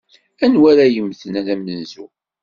Anwa 0.43 0.67
ara 0.71 0.85
yemmten 0.87 1.33
d 1.45 1.47
amenzu? 1.53 2.05